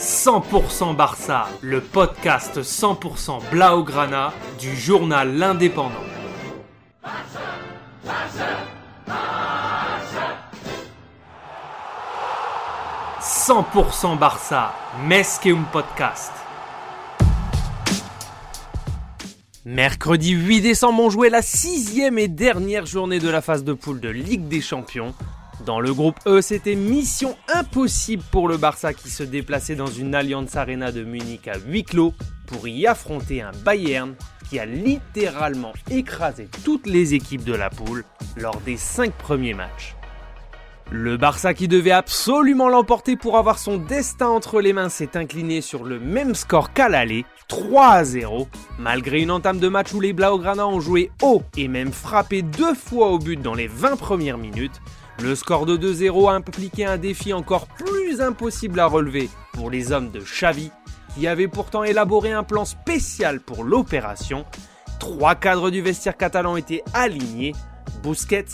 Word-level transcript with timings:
100% 0.00 0.96
Barça, 0.96 1.46
le 1.60 1.82
podcast 1.82 2.62
100% 2.62 3.50
Blaugrana 3.50 4.32
du 4.58 4.74
journal 4.74 5.36
L'Indépendant. 5.36 5.92
100% 13.20 14.18
Barça, 14.18 14.72
un 15.04 15.62
podcast. 15.70 16.32
Mercredi 19.66 20.30
8 20.30 20.62
décembre, 20.62 21.02
on 21.02 21.10
jouait 21.10 21.28
la 21.28 21.42
sixième 21.42 22.18
et 22.18 22.28
dernière 22.28 22.86
journée 22.86 23.18
de 23.18 23.28
la 23.28 23.42
phase 23.42 23.64
de 23.64 23.74
poule 23.74 24.00
de 24.00 24.08
Ligue 24.08 24.48
des 24.48 24.62
Champions. 24.62 25.14
Dans 25.66 25.80
le 25.80 25.92
groupe 25.92 26.16
E, 26.26 26.40
c'était 26.40 26.74
mission 26.74 27.36
impossible 27.54 28.22
pour 28.30 28.48
le 28.48 28.56
Barça 28.56 28.94
qui 28.94 29.10
se 29.10 29.22
déplaçait 29.22 29.74
dans 29.74 29.86
une 29.86 30.14
Allianz 30.14 30.56
Arena 30.56 30.90
de 30.90 31.04
Munich 31.04 31.48
à 31.48 31.58
huis 31.58 31.84
clos 31.84 32.14
pour 32.46 32.66
y 32.66 32.86
affronter 32.86 33.42
un 33.42 33.52
Bayern 33.64 34.14
qui 34.48 34.58
a 34.58 34.64
littéralement 34.64 35.72
écrasé 35.90 36.48
toutes 36.64 36.86
les 36.86 37.14
équipes 37.14 37.44
de 37.44 37.54
la 37.54 37.68
poule 37.68 38.04
lors 38.36 38.60
des 38.62 38.78
cinq 38.78 39.12
premiers 39.12 39.54
matchs. 39.54 39.94
Le 40.90 41.16
Barça 41.16 41.54
qui 41.54 41.68
devait 41.68 41.92
absolument 41.92 42.68
l'emporter 42.68 43.14
pour 43.14 43.38
avoir 43.38 43.60
son 43.60 43.76
destin 43.76 44.26
entre 44.26 44.60
les 44.60 44.72
mains 44.72 44.88
s'est 44.88 45.16
incliné 45.16 45.60
sur 45.60 45.84
le 45.84 46.00
même 46.00 46.34
score 46.34 46.72
qu'à 46.72 46.88
l'aller, 46.88 47.24
3 47.46 47.86
à 47.86 48.04
0, 48.04 48.48
malgré 48.78 49.20
une 49.20 49.30
entame 49.30 49.60
de 49.60 49.68
match 49.68 49.92
où 49.92 50.00
les 50.00 50.12
Blaugrana 50.12 50.66
ont 50.66 50.80
joué 50.80 51.12
haut 51.22 51.42
et 51.56 51.68
même 51.68 51.92
frappé 51.92 52.42
deux 52.42 52.74
fois 52.74 53.10
au 53.10 53.20
but 53.20 53.40
dans 53.40 53.54
les 53.54 53.68
20 53.68 53.96
premières 53.96 54.38
minutes. 54.38 54.80
Le 55.22 55.34
score 55.34 55.66
de 55.66 55.76
2-0 55.76 56.30
a 56.30 56.34
impliqué 56.34 56.86
un 56.86 56.96
défi 56.96 57.34
encore 57.34 57.66
plus 57.66 58.22
impossible 58.22 58.80
à 58.80 58.86
relever 58.86 59.28
pour 59.52 59.70
les 59.70 59.92
hommes 59.92 60.10
de 60.10 60.20
Xavi, 60.20 60.70
qui 61.14 61.26
avaient 61.26 61.48
pourtant 61.48 61.84
élaboré 61.84 62.32
un 62.32 62.42
plan 62.42 62.64
spécial 62.64 63.40
pour 63.40 63.64
l'opération. 63.64 64.46
Trois 64.98 65.34
cadres 65.34 65.70
du 65.70 65.82
vestiaire 65.82 66.16
catalan 66.16 66.56
étaient 66.56 66.82
alignés, 66.94 67.52
Busquets, 68.02 68.46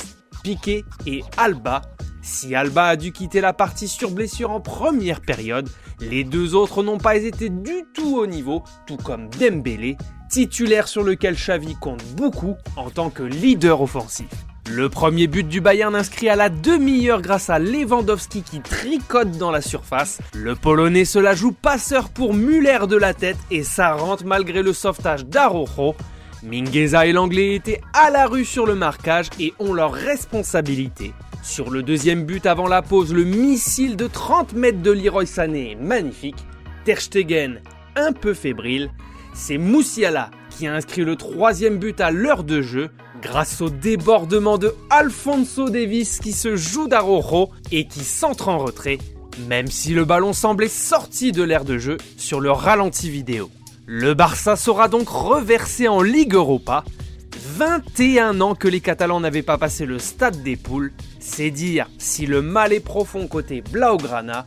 Piqué 0.42 0.84
et 1.06 1.22
Alba. 1.36 1.82
Si 2.20 2.56
Alba 2.56 2.86
a 2.86 2.96
dû 2.96 3.12
quitter 3.12 3.40
la 3.40 3.52
partie 3.52 3.86
sur 3.86 4.10
blessure 4.10 4.50
en 4.50 4.60
première 4.60 5.20
période, 5.20 5.68
les 6.00 6.24
deux 6.24 6.56
autres 6.56 6.82
n'ont 6.82 6.98
pas 6.98 7.14
été 7.14 7.48
du 7.48 7.84
tout 7.94 8.16
au 8.16 8.26
niveau, 8.26 8.64
tout 8.88 8.96
comme 8.96 9.28
Dembélé, 9.28 9.96
titulaire 10.28 10.88
sur 10.88 11.04
lequel 11.04 11.36
Xavi 11.36 11.76
compte 11.76 12.04
beaucoup 12.16 12.56
en 12.74 12.90
tant 12.90 13.10
que 13.10 13.22
leader 13.22 13.80
offensif. 13.80 14.28
Le 14.68 14.88
premier 14.88 15.28
but 15.28 15.46
du 15.46 15.60
Bayern 15.60 15.94
inscrit 15.94 16.28
à 16.28 16.34
la 16.34 16.48
demi-heure 16.48 17.22
grâce 17.22 17.50
à 17.50 17.60
Lewandowski 17.60 18.42
qui 18.42 18.60
tricote 18.60 19.30
dans 19.38 19.52
la 19.52 19.60
surface. 19.60 20.18
Le 20.34 20.56
Polonais 20.56 21.04
se 21.04 21.34
joue 21.36 21.52
passeur 21.52 22.08
pour 22.08 22.34
Muller 22.34 22.80
de 22.88 22.96
la 22.96 23.14
tête 23.14 23.36
et 23.52 23.62
ça 23.62 23.92
rentre 23.92 24.24
malgré 24.24 24.64
le 24.64 24.72
sauvetage 24.72 25.24
d'Arojo. 25.24 25.94
Mingueza 26.42 27.06
et 27.06 27.12
l'Anglais 27.12 27.54
étaient 27.54 27.80
à 27.92 28.10
la 28.10 28.26
rue 28.26 28.44
sur 28.44 28.66
le 28.66 28.74
marquage 28.74 29.28
et 29.38 29.54
ont 29.60 29.72
leur 29.72 29.92
responsabilité. 29.92 31.14
Sur 31.44 31.70
le 31.70 31.84
deuxième 31.84 32.24
but 32.24 32.44
avant 32.44 32.66
la 32.66 32.82
pause, 32.82 33.14
le 33.14 33.22
missile 33.22 33.96
de 33.96 34.08
30 34.08 34.54
mètres 34.54 34.82
de 34.82 34.90
Leroy 34.90 35.26
Sané 35.26 35.72
est 35.72 35.76
magnifique. 35.76 36.44
Ter 36.84 37.00
Stegen, 37.00 37.60
un 37.94 38.12
peu 38.12 38.34
fébrile. 38.34 38.90
C'est 39.32 39.58
Moussiala 39.58 40.30
qui 40.56 40.66
a 40.66 40.74
inscrit 40.74 41.04
le 41.04 41.16
troisième 41.16 41.78
but 41.78 42.00
à 42.00 42.10
l'heure 42.10 42.42
de 42.42 42.62
jeu 42.62 42.88
grâce 43.20 43.60
au 43.60 43.68
débordement 43.68 44.58
de 44.58 44.74
Alfonso 44.88 45.68
Davis 45.68 46.18
qui 46.18 46.32
se 46.32 46.56
joue 46.56 46.88
d'Arojo 46.88 47.50
et 47.72 47.86
qui 47.86 48.00
centre 48.00 48.48
en 48.48 48.58
retrait, 48.58 48.98
même 49.48 49.66
si 49.66 49.92
le 49.92 50.04
ballon 50.04 50.32
semblait 50.32 50.68
sorti 50.68 51.32
de 51.32 51.42
l'air 51.42 51.64
de 51.64 51.76
jeu 51.76 51.98
sur 52.16 52.40
le 52.40 52.50
ralenti 52.50 53.10
vidéo. 53.10 53.50
Le 53.86 54.14
Barça 54.14 54.56
sera 54.56 54.88
donc 54.88 55.08
reversé 55.08 55.88
en 55.88 56.02
Ligue 56.02 56.34
Europa. 56.34 56.84
21 57.56 58.40
ans 58.40 58.54
que 58.54 58.68
les 58.68 58.80
Catalans 58.80 59.20
n'avaient 59.20 59.42
pas 59.42 59.58
passé 59.58 59.86
le 59.86 59.98
stade 59.98 60.42
des 60.42 60.56
poules, 60.56 60.92
c'est 61.20 61.50
dire 61.50 61.88
si 61.98 62.26
le 62.26 62.42
mal 62.42 62.72
est 62.72 62.80
profond 62.80 63.28
côté 63.28 63.62
Blaugrana. 63.62 64.46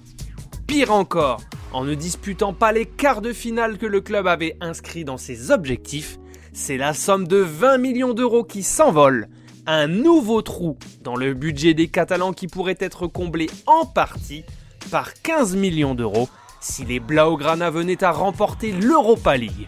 Pire 0.67 0.91
encore, 0.91 1.41
en 1.71 1.83
ne 1.83 1.93
disputant 1.93 2.53
pas 2.53 2.71
les 2.71 2.85
quarts 2.85 3.21
de 3.21 3.33
finale 3.33 3.77
que 3.77 3.85
le 3.85 4.01
club 4.01 4.27
avait 4.27 4.57
inscrits 4.61 5.05
dans 5.05 5.17
ses 5.17 5.51
objectifs, 5.51 6.17
c'est 6.53 6.77
la 6.77 6.93
somme 6.93 7.27
de 7.27 7.37
20 7.37 7.77
millions 7.77 8.13
d'euros 8.13 8.43
qui 8.43 8.63
s'envole. 8.63 9.27
Un 9.67 9.87
nouveau 9.87 10.41
trou 10.41 10.77
dans 11.03 11.15
le 11.15 11.33
budget 11.33 11.73
des 11.73 11.87
Catalans 11.87 12.33
qui 12.33 12.47
pourrait 12.47 12.77
être 12.79 13.07
comblé 13.07 13.47
en 13.67 13.85
partie 13.85 14.43
par 14.89 15.13
15 15.13 15.55
millions 15.55 15.93
d'euros 15.93 16.27
si 16.59 16.85
les 16.85 16.99
Blaugrana 16.99 17.69
venaient 17.69 18.03
à 18.03 18.11
remporter 18.11 18.71
l'Europa 18.71 19.37
League. 19.37 19.67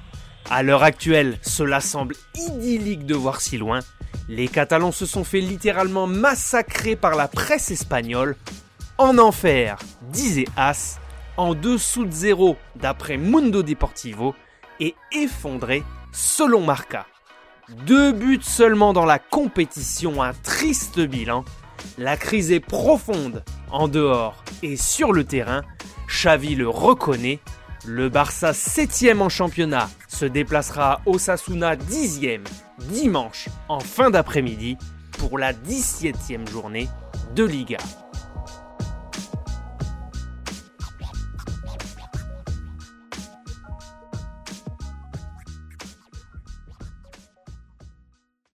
À 0.50 0.64
l'heure 0.64 0.84
actuelle, 0.84 1.38
cela 1.42 1.80
semble 1.80 2.16
idyllique 2.36 3.06
de 3.06 3.16
voir 3.16 3.42
si 3.42 3.58
loin. 3.58 3.80
Les 4.28 4.48
Catalans 4.48 4.92
se 4.92 5.06
sont 5.06 5.24
fait 5.24 5.40
littéralement 5.40 6.08
massacrer 6.08 6.96
par 6.96 7.16
la 7.16 7.28
presse 7.28 7.72
espagnole. 7.72 8.36
En 8.98 9.18
enfer, 9.18 9.78
disait 10.12 10.48
As, 10.58 11.00
en 11.38 11.53
dessous 11.53 12.06
de 12.06 12.12
zéro 12.12 12.58
d'après 12.75 13.18
Mundo 13.18 13.64
Deportivo, 13.64 14.36
et 14.81 14.96
effondré 15.14 15.84
selon 16.12 16.62
Marca. 16.62 17.06
Deux 17.86 18.12
buts 18.12 18.40
seulement 18.42 18.92
dans 18.92 19.06
la 19.06 19.19
compétition, 19.19 20.22
un 20.22 20.34
triste 20.34 21.00
bilan. 21.00 21.46
La 21.97 22.18
crise 22.18 22.52
est 22.52 22.59
profonde 22.59 23.44
en 23.72 23.88
dehors 23.88 24.44
et 24.62 24.75
sur 24.75 25.14
le 25.14 25.24
terrain. 25.24 25.62
Xavi 26.08 26.56
le 26.56 26.68
reconnaît. 26.68 27.40
Le 27.86 28.09
Barça 28.09 28.53
7 28.53 29.16
en 29.20 29.30
championnat 29.30 29.90
se 30.08 30.25
déplacera 30.25 30.94
à 30.94 31.02
Osasuna 31.06 31.75
10e 31.75 32.44
dimanche 32.80 33.47
en 33.70 33.80
fin 33.80 34.09
d'après-midi 34.09 34.78
pour 35.18 35.40
la 35.40 35.53
17e 35.53 36.47
journée 36.50 36.90
de 37.36 37.44
Liga. 37.44 37.78